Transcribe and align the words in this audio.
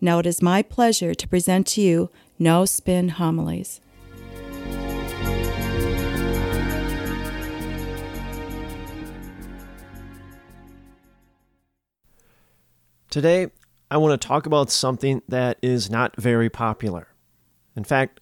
Now 0.00 0.18
it 0.18 0.26
is 0.26 0.42
my 0.42 0.62
pleasure 0.62 1.14
to 1.14 1.28
present 1.28 1.66
to 1.68 1.80
you 1.80 2.10
No 2.38 2.64
Spin 2.64 3.10
Homilies. 3.10 3.80
Today, 13.10 13.46
I 13.92 13.96
want 13.96 14.20
to 14.20 14.26
talk 14.26 14.44
about 14.44 14.70
something 14.72 15.22
that 15.28 15.58
is 15.62 15.88
not 15.88 16.16
very 16.16 16.50
popular. 16.50 17.06
In 17.76 17.84
fact, 17.84 18.18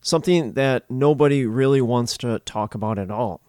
something 0.00 0.54
that 0.54 0.90
nobody 0.90 1.44
really 1.44 1.82
wants 1.82 2.16
to 2.18 2.38
talk 2.40 2.74
about 2.74 2.98
at 2.98 3.10
all. 3.10 3.42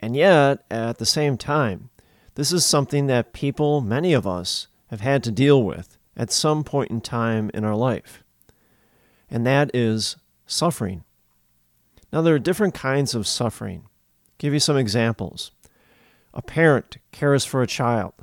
And 0.00 0.16
yet, 0.16 0.64
at 0.70 0.96
the 0.96 1.04
same 1.04 1.36
time, 1.36 1.90
this 2.34 2.50
is 2.50 2.64
something 2.64 3.08
that 3.08 3.32
people, 3.34 3.80
many 3.82 4.14
of 4.14 4.26
us, 4.26 4.68
have 4.88 5.00
had 5.00 5.22
to 5.24 5.30
deal 5.30 5.62
with 5.62 5.95
at 6.16 6.30
some 6.30 6.64
point 6.64 6.90
in 6.90 7.00
time 7.00 7.50
in 7.52 7.64
our 7.64 7.76
life. 7.76 8.22
And 9.30 9.46
that 9.46 9.70
is 9.74 10.16
suffering. 10.46 11.04
Now, 12.12 12.22
there 12.22 12.34
are 12.34 12.40
different 12.40 12.74
kinds 12.74 13.14
of 13.14 13.26
suffering. 13.26 13.82
I'll 13.84 13.90
give 14.38 14.52
you 14.52 14.60
some 14.60 14.76
examples. 14.76 15.50
A 16.32 16.42
parent 16.42 16.98
cares 17.12 17.44
for 17.44 17.62
a 17.62 17.66
child 17.66 18.14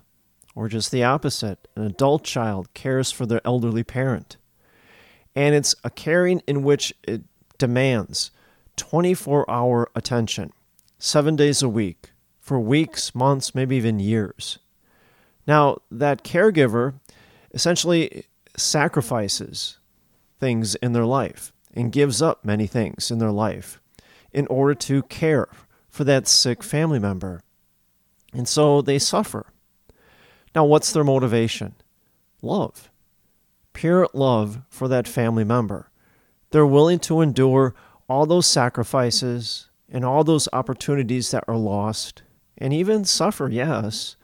or 0.55 0.67
just 0.67 0.91
the 0.91 1.03
opposite. 1.03 1.67
An 1.75 1.83
adult 1.83 2.23
child 2.23 2.73
cares 2.73 3.11
for 3.11 3.25
their 3.25 3.41
elderly 3.45 3.83
parent. 3.83 4.37
And 5.35 5.55
it's 5.55 5.75
a 5.83 5.89
caring 5.89 6.41
in 6.47 6.63
which 6.63 6.93
it 7.03 7.23
demands 7.57 8.31
24 8.75 9.49
hour 9.49 9.89
attention, 9.95 10.51
seven 10.99 11.35
days 11.35 11.61
a 11.61 11.69
week, 11.69 12.11
for 12.39 12.59
weeks, 12.59 13.15
months, 13.15 13.55
maybe 13.55 13.75
even 13.75 13.99
years. 13.99 14.59
Now, 15.45 15.79
that 15.91 16.23
caregiver 16.23 16.95
essentially 17.53 18.25
sacrifices 18.55 19.77
things 20.39 20.75
in 20.75 20.93
their 20.93 21.05
life 21.05 21.53
and 21.73 21.91
gives 21.91 22.21
up 22.21 22.43
many 22.45 22.67
things 22.67 23.09
in 23.09 23.19
their 23.19 23.31
life 23.31 23.79
in 24.31 24.47
order 24.47 24.75
to 24.75 25.03
care 25.03 25.47
for 25.87 26.03
that 26.03 26.27
sick 26.27 26.63
family 26.63 26.99
member. 26.99 27.41
And 28.33 28.47
so 28.47 28.81
they 28.81 28.99
suffer. 28.99 29.45
Now, 30.55 30.65
what's 30.65 30.91
their 30.91 31.03
motivation? 31.03 31.75
Love. 32.41 32.91
Pure 33.73 34.09
love 34.13 34.61
for 34.69 34.87
that 34.87 35.07
family 35.07 35.43
member. 35.43 35.89
They're 36.51 36.65
willing 36.65 36.99
to 36.99 37.21
endure 37.21 37.73
all 38.07 38.25
those 38.25 38.45
sacrifices 38.45 39.69
and 39.89 40.03
all 40.03 40.23
those 40.23 40.47
opportunities 40.53 41.31
that 41.31 41.43
are 41.47 41.57
lost, 41.57 42.23
and 42.57 42.73
even 42.73 43.05
suffer, 43.05 43.49
yes, 43.49 44.15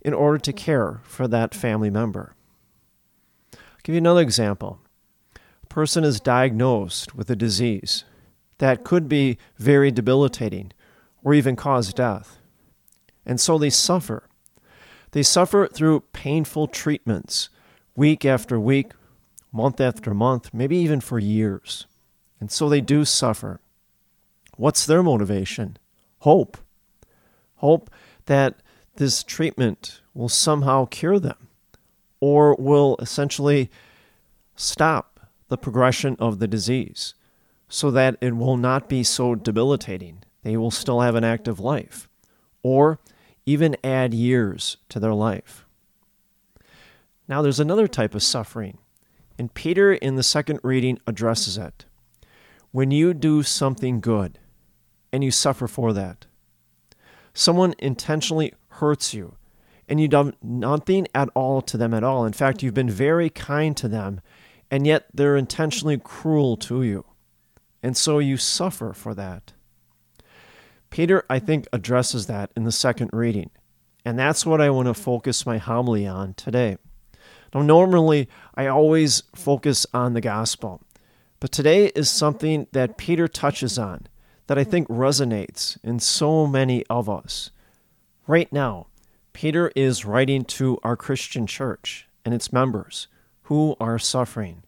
in 0.00 0.12
order 0.12 0.38
to 0.38 0.52
care 0.52 1.00
for 1.04 1.28
that 1.28 1.54
family 1.54 1.90
member. 1.90 2.34
Give 3.84 3.94
you 3.94 3.98
another 3.98 4.22
example. 4.22 4.80
A 5.62 5.66
person 5.66 6.02
is 6.02 6.18
diagnosed 6.18 7.14
with 7.14 7.30
a 7.30 7.36
disease 7.36 8.04
that 8.58 8.82
could 8.82 9.08
be 9.08 9.38
very 9.56 9.92
debilitating 9.92 10.72
or 11.22 11.34
even 11.34 11.54
cause 11.54 11.94
death. 11.94 12.38
And 13.24 13.40
so 13.40 13.56
they 13.56 13.70
suffer 13.70 14.28
they 15.14 15.22
suffer 15.22 15.68
through 15.68 16.00
painful 16.12 16.66
treatments 16.66 17.48
week 17.94 18.24
after 18.24 18.58
week, 18.58 18.90
month 19.52 19.80
after 19.80 20.12
month, 20.12 20.52
maybe 20.52 20.76
even 20.76 21.00
for 21.00 21.20
years. 21.20 21.86
And 22.40 22.50
so 22.50 22.68
they 22.68 22.80
do 22.80 23.04
suffer. 23.04 23.60
What's 24.56 24.84
their 24.84 25.04
motivation? 25.04 25.76
Hope. 26.18 26.56
Hope 27.58 27.90
that 28.26 28.56
this 28.96 29.22
treatment 29.22 30.00
will 30.14 30.28
somehow 30.28 30.86
cure 30.86 31.20
them 31.20 31.46
or 32.20 32.54
will 32.56 32.96
essentially 33.00 33.70
stop 34.56 35.20
the 35.48 35.58
progression 35.58 36.16
of 36.18 36.38
the 36.38 36.48
disease 36.48 37.14
so 37.68 37.90
that 37.90 38.16
it 38.20 38.36
will 38.36 38.56
not 38.56 38.88
be 38.88 39.02
so 39.02 39.34
debilitating. 39.34 40.22
They 40.42 40.56
will 40.56 40.70
still 40.70 41.00
have 41.00 41.14
an 41.14 41.24
active 41.24 41.58
life. 41.58 42.08
Or 42.62 42.98
even 43.46 43.76
add 43.84 44.14
years 44.14 44.76
to 44.88 44.98
their 44.98 45.14
life. 45.14 45.66
Now, 47.28 47.42
there's 47.42 47.60
another 47.60 47.88
type 47.88 48.14
of 48.14 48.22
suffering, 48.22 48.78
and 49.38 49.52
Peter 49.54 49.92
in 49.92 50.16
the 50.16 50.22
second 50.22 50.60
reading 50.62 50.98
addresses 51.06 51.58
it. 51.58 51.84
When 52.70 52.90
you 52.90 53.14
do 53.14 53.42
something 53.42 54.00
good 54.00 54.38
and 55.12 55.24
you 55.24 55.30
suffer 55.30 55.66
for 55.66 55.92
that, 55.92 56.26
someone 57.32 57.74
intentionally 57.78 58.52
hurts 58.68 59.14
you 59.14 59.36
and 59.88 60.00
you 60.00 60.08
do 60.08 60.32
nothing 60.42 61.06
at 61.14 61.28
all 61.34 61.62
to 61.62 61.76
them 61.76 61.94
at 61.94 62.04
all. 62.04 62.24
In 62.24 62.32
fact, 62.32 62.62
you've 62.62 62.74
been 62.74 62.90
very 62.90 63.30
kind 63.30 63.76
to 63.76 63.88
them, 63.88 64.20
and 64.70 64.86
yet 64.86 65.06
they're 65.12 65.36
intentionally 65.36 65.98
cruel 65.98 66.56
to 66.58 66.82
you. 66.82 67.04
And 67.82 67.96
so 67.96 68.18
you 68.18 68.36
suffer 68.36 68.92
for 68.92 69.14
that. 69.14 69.52
Peter, 70.90 71.24
I 71.28 71.38
think, 71.38 71.66
addresses 71.72 72.26
that 72.26 72.50
in 72.56 72.64
the 72.64 72.72
second 72.72 73.10
reading. 73.12 73.50
And 74.04 74.18
that's 74.18 74.46
what 74.46 74.60
I 74.60 74.70
want 74.70 74.86
to 74.86 74.94
focus 74.94 75.44
my 75.44 75.58
homily 75.58 76.06
on 76.06 76.34
today. 76.34 76.78
Now, 77.54 77.62
normally, 77.62 78.28
I 78.54 78.66
always 78.66 79.22
focus 79.34 79.86
on 79.92 80.14
the 80.14 80.20
gospel, 80.20 80.80
but 81.40 81.52
today 81.52 81.86
is 81.94 82.10
something 82.10 82.66
that 82.72 82.96
Peter 82.96 83.28
touches 83.28 83.78
on 83.78 84.06
that 84.46 84.58
I 84.58 84.64
think 84.64 84.88
resonates 84.88 85.78
in 85.82 85.98
so 86.00 86.46
many 86.46 86.84
of 86.86 87.08
us. 87.08 87.50
Right 88.26 88.52
now, 88.52 88.86
Peter 89.34 89.72
is 89.74 90.04
writing 90.04 90.44
to 90.44 90.78
our 90.84 90.96
Christian 90.96 91.46
church 91.46 92.08
and 92.24 92.32
its 92.32 92.52
members 92.52 93.08
who 93.42 93.76
are 93.80 93.98
suffering. 93.98 94.62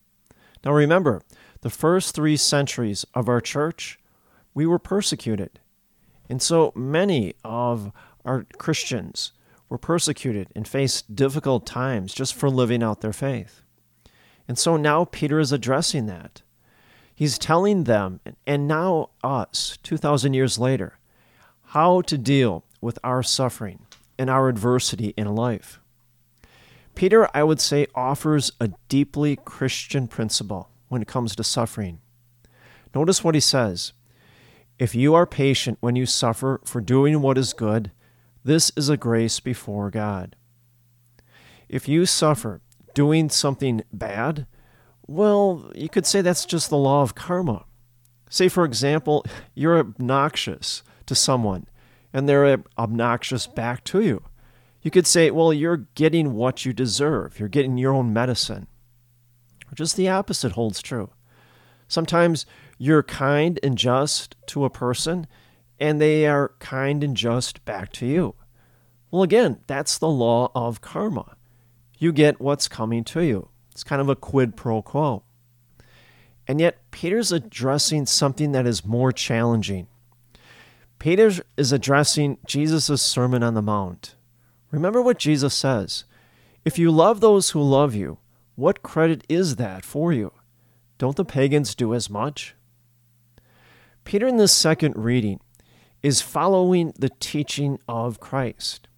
Now, 0.64 0.72
remember, 0.72 1.22
the 1.62 1.70
first 1.70 2.14
three 2.14 2.36
centuries 2.36 3.06
of 3.14 3.28
our 3.28 3.40
church, 3.40 3.98
we 4.52 4.66
were 4.66 4.80
persecuted. 4.80 5.60
And 6.28 6.42
so 6.42 6.72
many 6.74 7.34
of 7.44 7.92
our 8.24 8.44
Christians 8.58 9.32
were 9.68 9.78
persecuted 9.78 10.48
and 10.54 10.66
faced 10.66 11.14
difficult 11.14 11.64
times 11.64 12.12
just 12.12 12.34
for 12.34 12.50
living 12.50 12.82
out 12.82 13.00
their 13.00 13.12
faith. 13.12 13.62
And 14.48 14.58
so 14.58 14.76
now 14.76 15.04
Peter 15.04 15.38
is 15.38 15.52
addressing 15.52 16.06
that. 16.06 16.42
He's 17.14 17.38
telling 17.38 17.84
them, 17.84 18.20
and 18.46 18.66
now 18.66 19.10
us, 19.22 19.78
2,000 19.84 20.34
years 20.34 20.58
later, 20.58 20.98
how 21.66 22.00
to 22.02 22.18
deal 22.18 22.64
with 22.80 22.98
our 23.02 23.22
suffering 23.22 23.85
and 24.18 24.30
our 24.30 24.48
adversity 24.48 25.14
in 25.16 25.34
life. 25.34 25.80
Peter, 26.94 27.28
I 27.34 27.42
would 27.42 27.60
say, 27.60 27.86
offers 27.94 28.52
a 28.60 28.70
deeply 28.88 29.36
Christian 29.36 30.08
principle 30.08 30.70
when 30.88 31.02
it 31.02 31.08
comes 31.08 31.36
to 31.36 31.44
suffering. 31.44 32.00
Notice 32.94 33.22
what 33.22 33.34
he 33.34 33.40
says 33.40 33.92
if 34.78 34.94
you 34.94 35.14
are 35.14 35.26
patient 35.26 35.78
when 35.80 35.96
you 35.96 36.06
suffer 36.06 36.60
for 36.64 36.80
doing 36.80 37.20
what 37.20 37.38
is 37.38 37.52
good, 37.52 37.92
this 38.44 38.70
is 38.76 38.88
a 38.88 38.96
grace 38.96 39.40
before 39.40 39.90
God. 39.90 40.36
If 41.68 41.88
you 41.88 42.06
suffer 42.06 42.60
doing 42.94 43.28
something 43.28 43.82
bad, 43.92 44.46
well, 45.06 45.70
you 45.74 45.88
could 45.88 46.06
say 46.06 46.20
that's 46.20 46.44
just 46.44 46.70
the 46.70 46.76
law 46.76 47.02
of 47.02 47.14
karma. 47.14 47.64
Say, 48.28 48.48
for 48.48 48.64
example, 48.64 49.24
you're 49.54 49.78
obnoxious 49.78 50.82
to 51.06 51.14
someone 51.14 51.66
and 52.16 52.26
they're 52.26 52.64
obnoxious 52.78 53.46
back 53.46 53.84
to 53.84 54.00
you. 54.00 54.22
You 54.80 54.90
could 54.90 55.06
say, 55.06 55.30
well, 55.30 55.52
you're 55.52 55.86
getting 55.94 56.32
what 56.32 56.64
you 56.64 56.72
deserve, 56.72 57.38
you're 57.38 57.50
getting 57.50 57.76
your 57.76 57.92
own 57.92 58.14
medicine. 58.14 58.68
Or 59.70 59.74
just 59.74 59.96
the 59.96 60.08
opposite 60.08 60.52
holds 60.52 60.80
true. 60.80 61.10
Sometimes 61.88 62.46
you're 62.78 63.02
kind 63.02 63.60
and 63.62 63.76
just 63.76 64.34
to 64.46 64.64
a 64.64 64.70
person, 64.70 65.26
and 65.78 66.00
they 66.00 66.26
are 66.26 66.52
kind 66.58 67.04
and 67.04 67.14
just 67.14 67.62
back 67.66 67.92
to 67.92 68.06
you. 68.06 68.34
Well, 69.10 69.22
again, 69.22 69.60
that's 69.66 69.98
the 69.98 70.08
law 70.08 70.50
of 70.54 70.80
karma. 70.80 71.36
You 71.98 72.14
get 72.14 72.40
what's 72.40 72.66
coming 72.66 73.04
to 73.04 73.20
you. 73.20 73.50
It's 73.72 73.84
kind 73.84 74.00
of 74.00 74.08
a 74.08 74.16
quid 74.16 74.56
pro 74.56 74.80
quo. 74.80 75.22
And 76.48 76.60
yet, 76.60 76.78
Peter's 76.90 77.30
addressing 77.30 78.06
something 78.06 78.52
that 78.52 78.66
is 78.66 78.86
more 78.86 79.12
challenging. 79.12 79.88
Peter 81.06 81.30
is 81.56 81.70
addressing 81.70 82.36
Jesus' 82.48 83.00
Sermon 83.00 83.40
on 83.44 83.54
the 83.54 83.62
Mount. 83.62 84.16
Remember 84.72 85.00
what 85.00 85.20
Jesus 85.20 85.54
says 85.54 86.02
If 86.64 86.80
you 86.80 86.90
love 86.90 87.20
those 87.20 87.50
who 87.50 87.62
love 87.62 87.94
you, 87.94 88.18
what 88.56 88.82
credit 88.82 89.22
is 89.28 89.54
that 89.54 89.84
for 89.84 90.12
you? 90.12 90.32
Don't 90.98 91.14
the 91.14 91.24
pagans 91.24 91.76
do 91.76 91.94
as 91.94 92.10
much? 92.10 92.56
Peter, 94.02 94.26
in 94.26 94.36
this 94.36 94.52
second 94.52 94.96
reading, 94.96 95.38
is 96.02 96.22
following 96.22 96.92
the 96.98 97.12
teaching 97.20 97.78
of 97.88 98.18
Christ. 98.18 98.88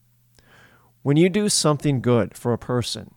When 1.02 1.18
you 1.18 1.28
do 1.28 1.50
something 1.50 2.00
good 2.00 2.34
for 2.38 2.54
a 2.54 2.58
person 2.58 3.16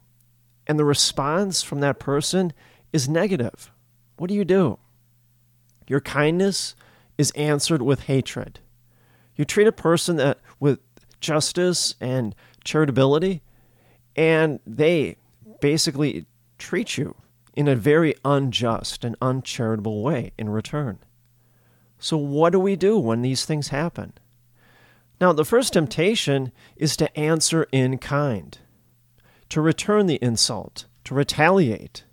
and 0.68 0.78
the 0.78 0.84
response 0.84 1.64
from 1.64 1.80
that 1.80 1.98
person 1.98 2.52
is 2.92 3.08
negative, 3.08 3.72
what 4.18 4.28
do 4.28 4.34
you 4.34 4.44
do? 4.44 4.80
Your 5.88 6.02
kindness 6.02 6.76
is 7.18 7.32
answered 7.32 7.82
with 7.82 8.02
hatred. 8.02 8.60
You 9.36 9.46
treat 9.46 9.68
a 9.68 9.72
person 9.72 10.18
that 10.18 10.40
with 10.60 10.80
justice 11.20 11.96
and 12.02 12.36
charitability, 12.66 13.42
and 14.16 14.60
they 14.66 15.18
basically 15.62 16.26
treat 16.58 16.98
you 16.98 17.16
in 17.56 17.68
a 17.68 17.76
very 17.76 18.16
unjust 18.24 19.04
and 19.04 19.16
uncharitable 19.22 20.02
way 20.02 20.32
in 20.38 20.50
return. 20.50 21.00
So, 22.00 22.18
what 22.18 22.52
do 22.52 22.60
we 22.60 22.76
do 22.76 22.98
when 22.98 23.22
these 23.22 23.46
things 23.46 23.70
happen? 23.70 24.14
Now, 25.20 25.34
the 25.34 25.46
first 25.46 25.74
temptation 25.74 26.52
is 26.76 26.98
to 26.98 27.18
answer 27.18 27.68
in 27.72 28.00
kind, 28.00 28.58
to 29.50 29.62
return 29.62 30.08
the 30.08 30.20
insult, 30.22 30.86
to 31.04 31.14
retaliate, 31.14 32.04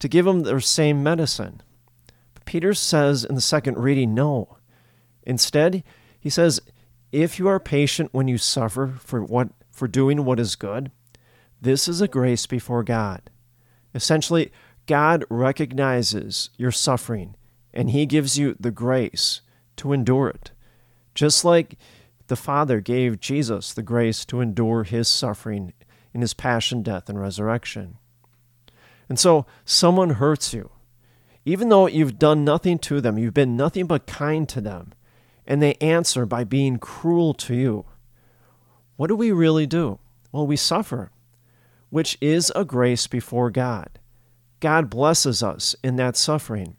to 0.00 0.08
give 0.08 0.26
them 0.26 0.42
their 0.42 0.60
same 0.60 1.02
medicine. 1.02 1.62
But 2.34 2.44
Peter 2.44 2.74
says 2.74 3.24
in 3.24 3.34
the 3.34 3.40
second 3.40 3.78
reading, 3.78 4.12
no. 4.12 4.58
Instead, 5.22 5.82
he 6.26 6.30
says, 6.30 6.60
if 7.12 7.38
you 7.38 7.46
are 7.46 7.60
patient 7.60 8.08
when 8.10 8.26
you 8.26 8.36
suffer 8.36 8.94
for 8.98 9.22
what 9.22 9.50
for 9.70 9.86
doing 9.86 10.24
what 10.24 10.40
is 10.40 10.56
good, 10.56 10.90
this 11.62 11.86
is 11.86 12.00
a 12.00 12.08
grace 12.08 12.46
before 12.46 12.82
God. 12.82 13.30
Essentially, 13.94 14.50
God 14.88 15.24
recognizes 15.30 16.50
your 16.56 16.72
suffering 16.72 17.36
and 17.72 17.90
he 17.90 18.06
gives 18.06 18.36
you 18.36 18.56
the 18.58 18.72
grace 18.72 19.42
to 19.76 19.92
endure 19.92 20.26
it. 20.26 20.50
Just 21.14 21.44
like 21.44 21.78
the 22.26 22.34
Father 22.34 22.80
gave 22.80 23.20
Jesus 23.20 23.72
the 23.72 23.84
grace 23.84 24.24
to 24.24 24.40
endure 24.40 24.82
his 24.82 25.06
suffering 25.06 25.74
in 26.12 26.22
his 26.22 26.34
passion, 26.34 26.82
death, 26.82 27.08
and 27.08 27.20
resurrection. 27.20 27.98
And 29.08 29.16
so, 29.16 29.46
someone 29.64 30.10
hurts 30.10 30.52
you. 30.52 30.70
Even 31.44 31.68
though 31.68 31.86
you've 31.86 32.18
done 32.18 32.44
nothing 32.44 32.80
to 32.80 33.00
them, 33.00 33.16
you've 33.16 33.32
been 33.32 33.56
nothing 33.56 33.86
but 33.86 34.08
kind 34.08 34.48
to 34.48 34.60
them, 34.60 34.92
and 35.46 35.62
they 35.62 35.74
answer 35.74 36.26
by 36.26 36.44
being 36.44 36.78
cruel 36.78 37.34
to 37.34 37.54
you. 37.54 37.84
What 38.96 39.08
do 39.08 39.16
we 39.16 39.32
really 39.32 39.66
do? 39.66 39.98
Well, 40.32 40.46
we 40.46 40.56
suffer, 40.56 41.10
which 41.90 42.18
is 42.20 42.52
a 42.54 42.64
grace 42.64 43.06
before 43.06 43.50
God. 43.50 43.98
God 44.60 44.90
blesses 44.90 45.42
us 45.42 45.76
in 45.82 45.96
that 45.96 46.16
suffering. 46.16 46.76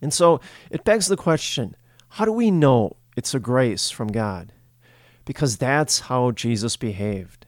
And 0.00 0.14
so 0.14 0.40
it 0.70 0.84
begs 0.84 1.06
the 1.08 1.16
question 1.16 1.76
how 2.14 2.24
do 2.24 2.32
we 2.32 2.50
know 2.50 2.96
it's 3.16 3.34
a 3.34 3.40
grace 3.40 3.90
from 3.90 4.08
God? 4.08 4.52
Because 5.24 5.58
that's 5.58 6.00
how 6.00 6.30
Jesus 6.32 6.76
behaved. 6.76 7.46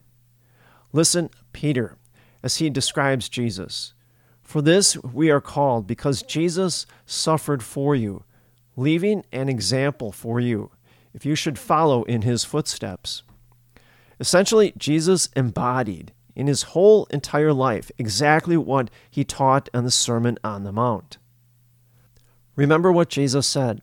Listen, 0.92 1.30
Peter, 1.52 1.96
as 2.42 2.56
he 2.56 2.68
describes 2.70 3.28
Jesus. 3.28 3.94
For 4.42 4.60
this 4.60 4.96
we 5.02 5.30
are 5.30 5.40
called, 5.40 5.86
because 5.86 6.22
Jesus 6.22 6.86
suffered 7.06 7.62
for 7.62 7.96
you, 7.96 8.24
leaving 8.76 9.24
an 9.32 9.48
example 9.48 10.12
for 10.12 10.40
you, 10.40 10.70
if 11.14 11.26
you 11.26 11.34
should 11.34 11.58
follow 11.58 12.04
in 12.04 12.22
his 12.22 12.44
footsteps. 12.44 13.22
Essentially, 14.18 14.72
Jesus 14.76 15.28
embodied 15.36 16.12
in 16.34 16.46
his 16.46 16.62
whole 16.62 17.06
entire 17.06 17.52
life 17.52 17.90
exactly 17.98 18.56
what 18.56 18.90
he 19.10 19.24
taught 19.24 19.68
in 19.74 19.84
the 19.84 19.90
Sermon 19.90 20.38
on 20.42 20.64
the 20.64 20.72
Mount. 20.72 21.18
Remember 22.56 22.90
what 22.90 23.08
Jesus 23.08 23.46
said 23.46 23.82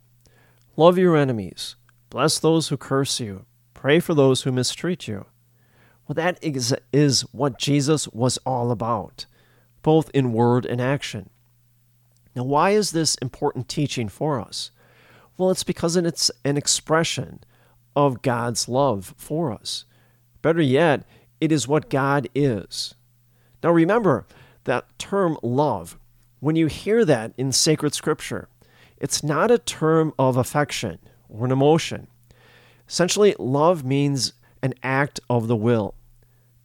Love 0.75 0.97
your 0.97 1.17
enemies, 1.17 1.75
bless 2.09 2.39
those 2.39 2.69
who 2.69 2.77
curse 2.77 3.19
you, 3.19 3.45
pray 3.73 3.99
for 3.99 4.13
those 4.13 4.43
who 4.43 4.51
mistreat 4.51 5.07
you. 5.07 5.25
Well, 6.07 6.15
that 6.15 6.39
is, 6.41 6.75
is 6.91 7.21
what 7.33 7.59
Jesus 7.59 8.07
was 8.07 8.37
all 8.45 8.71
about, 8.71 9.25
both 9.83 10.09
in 10.13 10.33
word 10.33 10.65
and 10.65 10.81
action. 10.81 11.29
Now, 12.35 12.43
why 12.43 12.71
is 12.71 12.91
this 12.91 13.15
important 13.15 13.67
teaching 13.67 14.07
for 14.07 14.39
us? 14.39 14.71
Well, 15.39 15.51
it's 15.51 15.63
because 15.63 15.95
it's 15.95 16.29
an 16.43 16.57
expression 16.57 17.39
of 17.95 18.21
God's 18.21 18.67
love 18.67 19.13
for 19.15 19.53
us. 19.53 19.85
Better 20.41 20.61
yet, 20.61 21.07
it 21.39 21.49
is 21.49 21.65
what 21.65 21.89
God 21.89 22.27
is. 22.35 22.93
Now, 23.63 23.71
remember 23.71 24.27
that 24.65 24.99
term 24.99 25.37
love, 25.41 25.97
when 26.41 26.57
you 26.57 26.67
hear 26.67 27.05
that 27.05 27.31
in 27.37 27.53
sacred 27.53 27.93
scripture, 27.93 28.49
it's 28.97 29.23
not 29.23 29.49
a 29.49 29.57
term 29.57 30.13
of 30.19 30.35
affection 30.35 30.99
or 31.29 31.45
an 31.45 31.53
emotion. 31.53 32.07
Essentially, 32.89 33.33
love 33.39 33.85
means 33.85 34.33
an 34.61 34.73
act 34.83 35.21
of 35.29 35.47
the 35.47 35.55
will, 35.55 35.95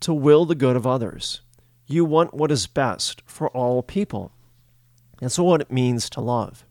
to 0.00 0.12
will 0.12 0.46
the 0.46 0.56
good 0.56 0.74
of 0.74 0.84
others. 0.84 1.42
You 1.86 2.04
want 2.04 2.34
what 2.34 2.50
is 2.50 2.66
best 2.66 3.22
for 3.24 3.48
all 3.50 3.84
people. 3.84 4.32
And 5.20 5.30
so, 5.30 5.44
what 5.44 5.60
it 5.60 5.70
means 5.70 6.10
to 6.10 6.20
love. 6.20 6.64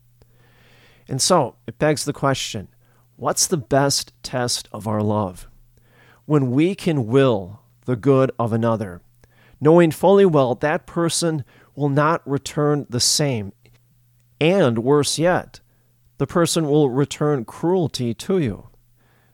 And 1.07 1.21
so, 1.21 1.55
it 1.67 1.79
begs 1.79 2.05
the 2.05 2.13
question 2.13 2.67
what's 3.15 3.47
the 3.47 3.57
best 3.57 4.13
test 4.23 4.67
of 4.71 4.87
our 4.87 5.01
love? 5.01 5.47
When 6.25 6.51
we 6.51 6.75
can 6.75 7.07
will 7.07 7.61
the 7.85 7.95
good 7.95 8.31
of 8.39 8.53
another, 8.53 9.01
knowing 9.59 9.91
fully 9.91 10.25
well 10.25 10.55
that 10.55 10.85
person 10.85 11.43
will 11.75 11.89
not 11.89 12.27
return 12.27 12.85
the 12.89 12.99
same 12.99 13.51
and 14.39 14.79
worse 14.79 15.17
yet, 15.17 15.59
the 16.17 16.27
person 16.27 16.67
will 16.67 16.89
return 16.89 17.45
cruelty 17.45 18.13
to 18.13 18.39
you. 18.39 18.67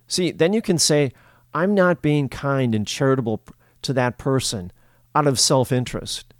See, 0.07 0.31
then 0.31 0.53
you 0.53 0.61
can 0.61 0.77
say, 0.77 1.11
I'm 1.53 1.73
not 1.73 2.01
being 2.01 2.29
kind 2.29 2.75
and 2.75 2.85
charitable 2.85 3.41
to 3.81 3.93
that 3.93 4.17
person 4.17 4.71
out 5.15 5.27
of 5.27 5.39
self 5.39 5.71
interest, 5.71 6.33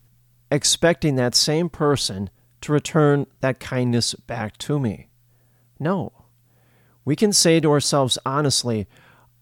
expecting 0.52 1.16
that 1.16 1.36
same 1.36 1.70
person 1.70 2.30
to 2.62 2.72
return 2.72 3.26
that 3.42 3.60
kindness 3.60 4.14
back 4.14 4.58
to 4.60 4.80
me. 4.80 5.09
No. 5.80 6.12
We 7.06 7.16
can 7.16 7.34
say 7.34 7.60
to 7.60 7.72
ourselves 7.72 8.18
honestly, 8.26 8.88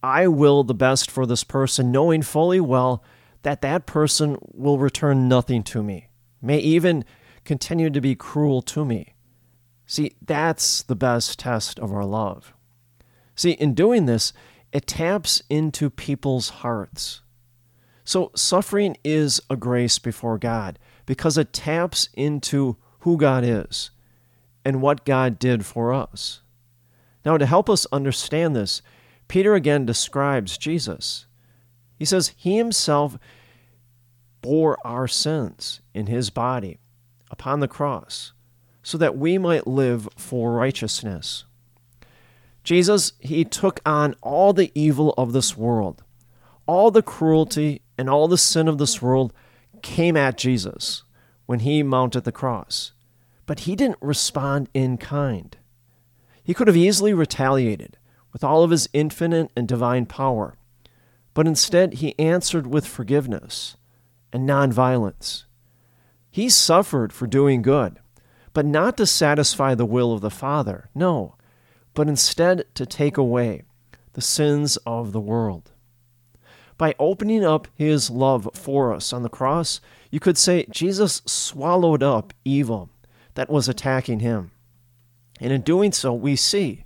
I 0.02 0.28
will 0.28 0.62
the 0.62 0.74
best 0.74 1.10
for 1.10 1.26
this 1.26 1.44
person, 1.44 1.90
knowing 1.90 2.22
fully 2.22 2.60
well 2.60 3.02
that 3.42 3.62
that 3.62 3.86
person 3.86 4.38
will 4.40 4.78
return 4.78 5.28
nothing 5.28 5.62
to 5.64 5.82
me, 5.82 6.08
may 6.40 6.58
even 6.58 7.04
continue 7.44 7.90
to 7.90 8.00
be 8.00 8.14
cruel 8.14 8.62
to 8.62 8.84
me. 8.84 9.14
See, 9.86 10.16
that's 10.22 10.82
the 10.82 10.96
best 10.96 11.38
test 11.38 11.78
of 11.78 11.92
our 11.92 12.04
love. 12.04 12.52
See, 13.34 13.52
in 13.52 13.74
doing 13.74 14.06
this, 14.06 14.32
it 14.72 14.86
taps 14.86 15.42
into 15.48 15.90
people's 15.90 16.50
hearts. 16.50 17.22
So, 18.04 18.30
suffering 18.34 18.96
is 19.02 19.40
a 19.50 19.56
grace 19.56 19.98
before 19.98 20.38
God 20.38 20.78
because 21.06 21.38
it 21.38 21.52
taps 21.52 22.08
into 22.14 22.76
who 23.00 23.16
God 23.16 23.44
is 23.44 23.90
and 24.68 24.82
what 24.82 25.06
God 25.06 25.38
did 25.38 25.64
for 25.64 25.94
us. 25.94 26.42
Now, 27.24 27.38
to 27.38 27.46
help 27.46 27.70
us 27.70 27.86
understand 27.90 28.54
this, 28.54 28.82
Peter 29.26 29.54
again 29.54 29.86
describes 29.86 30.58
Jesus. 30.58 31.24
He 31.98 32.04
says, 32.04 32.34
He 32.36 32.58
himself 32.58 33.16
bore 34.42 34.76
our 34.84 35.08
sins 35.08 35.80
in 35.94 36.06
his 36.06 36.28
body 36.28 36.80
upon 37.30 37.60
the 37.60 37.66
cross 37.66 38.34
so 38.82 38.98
that 38.98 39.16
we 39.16 39.38
might 39.38 39.66
live 39.66 40.06
for 40.18 40.52
righteousness. 40.52 41.46
Jesus, 42.62 43.14
he 43.20 43.46
took 43.46 43.80
on 43.86 44.16
all 44.20 44.52
the 44.52 44.70
evil 44.74 45.14
of 45.16 45.32
this 45.32 45.56
world. 45.56 46.04
All 46.66 46.90
the 46.90 47.02
cruelty 47.02 47.80
and 47.96 48.10
all 48.10 48.28
the 48.28 48.36
sin 48.36 48.68
of 48.68 48.76
this 48.76 49.00
world 49.00 49.32
came 49.80 50.14
at 50.14 50.36
Jesus 50.36 51.04
when 51.46 51.60
he 51.60 51.82
mounted 51.82 52.24
the 52.24 52.32
cross. 52.32 52.92
But 53.48 53.60
he 53.60 53.74
didn't 53.74 53.98
respond 54.00 54.68
in 54.74 54.98
kind. 54.98 55.56
He 56.44 56.52
could 56.52 56.68
have 56.68 56.76
easily 56.76 57.14
retaliated 57.14 57.96
with 58.30 58.44
all 58.44 58.62
of 58.62 58.70
his 58.70 58.88
infinite 58.92 59.50
and 59.56 59.66
divine 59.66 60.04
power, 60.04 60.54
but 61.32 61.46
instead 61.46 61.94
he 61.94 62.18
answered 62.18 62.66
with 62.66 62.86
forgiveness 62.86 63.76
and 64.34 64.46
nonviolence. 64.46 65.44
He 66.30 66.50
suffered 66.50 67.10
for 67.10 67.26
doing 67.26 67.62
good 67.62 67.98
but 68.52 68.66
not 68.66 68.96
to 68.96 69.06
satisfy 69.06 69.74
the 69.74 69.86
will 69.86 70.12
of 70.12 70.20
the 70.20 70.30
Father, 70.30 70.90
no, 70.94 71.36
but 71.94 72.08
instead 72.08 72.64
to 72.74 72.84
take 72.84 73.16
away 73.16 73.62
the 74.14 74.20
sins 74.20 74.76
of 74.78 75.12
the 75.12 75.20
world. 75.20 75.70
By 76.76 76.94
opening 76.98 77.44
up 77.44 77.68
his 77.74 78.10
love 78.10 78.50
for 78.54 78.92
us 78.92 79.12
on 79.12 79.22
the 79.22 79.28
cross, 79.28 79.80
you 80.10 80.20
could 80.20 80.36
say 80.36 80.66
Jesus 80.70 81.22
swallowed 81.24 82.02
up 82.02 82.34
evil 82.44 82.90
that 83.38 83.48
was 83.48 83.68
attacking 83.68 84.18
him. 84.18 84.50
And 85.40 85.52
in 85.52 85.60
doing 85.60 85.92
so, 85.92 86.12
we 86.12 86.34
see 86.34 86.82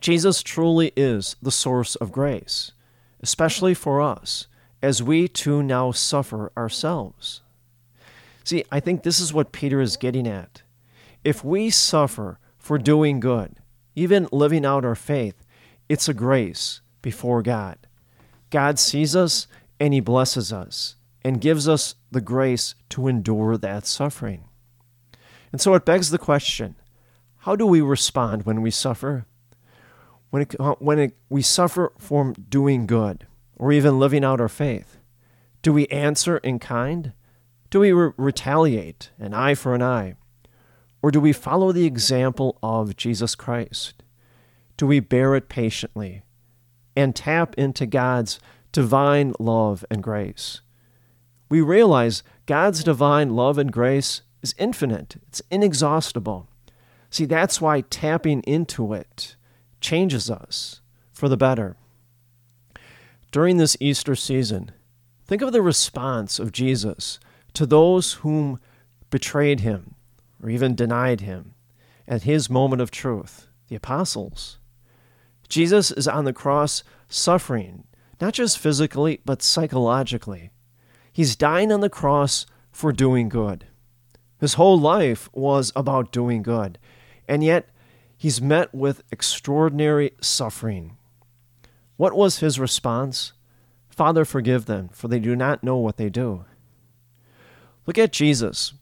Jesus 0.00 0.44
truly 0.44 0.92
is 0.96 1.34
the 1.42 1.50
source 1.50 1.96
of 1.96 2.12
grace, 2.12 2.70
especially 3.20 3.74
for 3.74 4.00
us, 4.00 4.46
as 4.80 5.02
we 5.02 5.26
too 5.26 5.60
now 5.60 5.90
suffer 5.90 6.52
ourselves. 6.56 7.40
See, 8.44 8.62
I 8.70 8.78
think 8.78 9.02
this 9.02 9.18
is 9.18 9.34
what 9.34 9.50
Peter 9.50 9.80
is 9.80 9.96
getting 9.96 10.28
at 10.28 10.62
if 11.24 11.44
we 11.44 11.68
suffer 11.68 12.38
for 12.58 12.78
doing 12.78 13.18
good, 13.18 13.56
even 13.96 14.28
living 14.30 14.64
out 14.64 14.84
our 14.84 14.94
faith, 14.94 15.44
it's 15.88 16.08
a 16.08 16.14
grace 16.14 16.80
before 17.02 17.42
God. 17.42 17.76
God 18.50 18.78
sees 18.78 19.16
us 19.16 19.48
and 19.80 19.92
He 19.92 19.98
blesses 19.98 20.52
us 20.52 20.94
and 21.24 21.40
gives 21.40 21.68
us 21.68 21.96
the 22.12 22.20
grace 22.20 22.76
to 22.90 23.08
endure 23.08 23.56
that 23.56 23.84
suffering. 23.84 24.44
And 25.52 25.60
so 25.60 25.74
it 25.74 25.84
begs 25.84 26.10
the 26.10 26.18
question 26.18 26.76
how 27.42 27.56
do 27.56 27.66
we 27.66 27.80
respond 27.80 28.44
when 28.44 28.62
we 28.62 28.70
suffer? 28.70 29.26
When, 30.30 30.42
it, 30.42 30.54
uh, 30.60 30.74
when 30.78 30.98
it, 30.98 31.16
we 31.30 31.40
suffer 31.40 31.92
from 31.98 32.34
doing 32.48 32.86
good 32.86 33.26
or 33.56 33.72
even 33.72 33.98
living 33.98 34.24
out 34.24 34.40
our 34.40 34.48
faith, 34.48 34.98
do 35.62 35.72
we 35.72 35.86
answer 35.86 36.38
in 36.38 36.58
kind? 36.58 37.12
Do 37.70 37.80
we 37.80 37.92
re- 37.92 38.12
retaliate, 38.16 39.10
an 39.18 39.32
eye 39.32 39.54
for 39.54 39.74
an 39.74 39.82
eye? 39.82 40.14
Or 41.00 41.10
do 41.10 41.20
we 41.20 41.32
follow 41.32 41.72
the 41.72 41.86
example 41.86 42.58
of 42.62 42.96
Jesus 42.96 43.34
Christ? 43.34 44.02
Do 44.76 44.86
we 44.86 45.00
bear 45.00 45.34
it 45.34 45.48
patiently 45.48 46.22
and 46.96 47.14
tap 47.14 47.54
into 47.56 47.86
God's 47.86 48.40
divine 48.72 49.32
love 49.38 49.84
and 49.90 50.02
grace? 50.02 50.60
We 51.48 51.60
realize 51.60 52.22
God's 52.46 52.84
divine 52.84 53.34
love 53.34 53.58
and 53.58 53.72
grace 53.72 54.22
is 54.42 54.54
infinite, 54.58 55.16
it's 55.28 55.42
inexhaustible. 55.50 56.48
See, 57.10 57.24
that's 57.24 57.60
why 57.60 57.82
tapping 57.82 58.42
into 58.42 58.92
it 58.92 59.36
changes 59.80 60.30
us 60.30 60.80
for 61.12 61.28
the 61.28 61.36
better. 61.36 61.76
During 63.30 63.56
this 63.56 63.76
Easter 63.80 64.14
season, 64.14 64.72
think 65.26 65.42
of 65.42 65.52
the 65.52 65.62
response 65.62 66.38
of 66.38 66.52
Jesus 66.52 67.18
to 67.54 67.66
those 67.66 68.14
whom 68.14 68.60
betrayed 69.10 69.60
him 69.60 69.94
or 70.42 70.48
even 70.48 70.74
denied 70.74 71.20
him 71.20 71.54
at 72.06 72.22
his 72.22 72.48
moment 72.48 72.80
of 72.80 72.90
truth, 72.90 73.48
the 73.68 73.76
apostles. 73.76 74.58
Jesus 75.48 75.90
is 75.90 76.08
on 76.08 76.24
the 76.24 76.32
cross 76.32 76.82
suffering, 77.08 77.84
not 78.20 78.34
just 78.34 78.58
physically, 78.58 79.20
but 79.24 79.42
psychologically. 79.42 80.50
He's 81.12 81.36
dying 81.36 81.72
on 81.72 81.80
the 81.80 81.90
cross 81.90 82.46
for 82.70 82.92
doing 82.92 83.28
good. 83.28 83.66
His 84.40 84.54
whole 84.54 84.78
life 84.78 85.28
was 85.32 85.72
about 85.74 86.12
doing 86.12 86.42
good, 86.42 86.78
and 87.26 87.42
yet 87.42 87.68
he's 88.16 88.40
met 88.40 88.74
with 88.74 89.02
extraordinary 89.10 90.12
suffering. 90.20 90.96
What 91.96 92.14
was 92.14 92.38
his 92.38 92.60
response? 92.60 93.32
Father, 93.90 94.24
forgive 94.24 94.66
them, 94.66 94.90
for 94.92 95.08
they 95.08 95.18
do 95.18 95.34
not 95.34 95.64
know 95.64 95.76
what 95.76 95.96
they 95.96 96.08
do. 96.08 96.44
Look 97.86 97.98
at 97.98 98.12
Jesus 98.12 98.74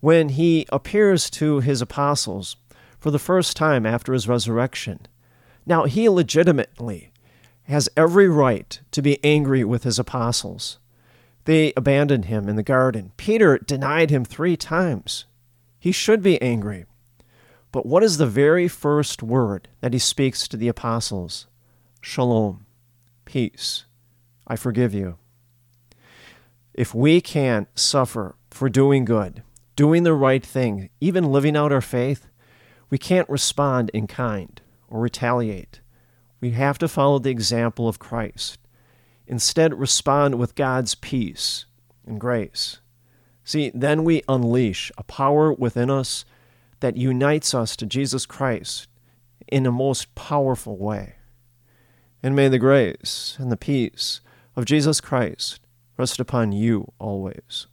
when 0.00 0.30
he 0.30 0.66
appears 0.70 1.30
to 1.30 1.60
his 1.60 1.80
apostles 1.80 2.56
for 2.98 3.10
the 3.10 3.18
first 3.18 3.56
time 3.56 3.86
after 3.86 4.12
his 4.12 4.26
resurrection. 4.26 5.06
Now, 5.64 5.84
he 5.84 6.08
legitimately 6.08 7.12
has 7.64 7.88
every 7.96 8.28
right 8.28 8.80
to 8.90 9.00
be 9.00 9.22
angry 9.24 9.64
with 9.64 9.84
his 9.84 9.98
apostles. 9.98 10.78
They 11.44 11.72
abandoned 11.76 12.26
him 12.26 12.48
in 12.48 12.56
the 12.56 12.62
garden. 12.62 13.12
Peter 13.16 13.58
denied 13.58 14.10
him 14.10 14.24
three 14.24 14.56
times. 14.56 15.26
He 15.78 15.92
should 15.92 16.22
be 16.22 16.40
angry. 16.40 16.86
But 17.70 17.84
what 17.84 18.02
is 18.02 18.18
the 18.18 18.26
very 18.26 18.68
first 18.68 19.22
word 19.22 19.68
that 19.80 19.92
he 19.92 19.98
speaks 19.98 20.48
to 20.48 20.56
the 20.56 20.68
apostles? 20.68 21.46
Shalom, 22.00 22.66
peace. 23.24 23.84
I 24.46 24.56
forgive 24.56 24.94
you. 24.94 25.18
If 26.72 26.94
we 26.94 27.20
can't 27.20 27.68
suffer 27.78 28.36
for 28.50 28.68
doing 28.68 29.04
good, 29.04 29.42
doing 29.76 30.02
the 30.02 30.14
right 30.14 30.44
thing, 30.44 30.90
even 31.00 31.32
living 31.32 31.56
out 31.56 31.72
our 31.72 31.80
faith, 31.80 32.28
we 32.90 32.98
can't 32.98 33.28
respond 33.28 33.90
in 33.92 34.06
kind 34.06 34.60
or 34.88 35.00
retaliate. 35.00 35.80
We 36.40 36.52
have 36.52 36.78
to 36.78 36.88
follow 36.88 37.18
the 37.18 37.30
example 37.30 37.88
of 37.88 37.98
Christ. 37.98 38.58
Instead, 39.26 39.78
respond 39.78 40.36
with 40.36 40.54
God's 40.54 40.94
peace 40.94 41.66
and 42.06 42.20
grace. 42.20 42.80
See, 43.44 43.70
then 43.74 44.04
we 44.04 44.22
unleash 44.28 44.90
a 44.96 45.02
power 45.02 45.52
within 45.52 45.90
us 45.90 46.24
that 46.80 46.96
unites 46.96 47.54
us 47.54 47.76
to 47.76 47.86
Jesus 47.86 48.26
Christ 48.26 48.88
in 49.48 49.66
a 49.66 49.72
most 49.72 50.14
powerful 50.14 50.76
way. 50.76 51.16
And 52.22 52.34
may 52.34 52.48
the 52.48 52.58
grace 52.58 53.36
and 53.38 53.52
the 53.52 53.56
peace 53.56 54.20
of 54.56 54.64
Jesus 54.64 55.00
Christ 55.00 55.60
rest 55.96 56.18
upon 56.18 56.52
you 56.52 56.92
always. 56.98 57.66